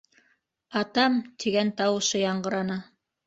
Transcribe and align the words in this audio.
Атам!- 0.79 1.17
тигән 1.45 1.71
тауышы 1.81 2.23
яңғыраны. 2.25 2.79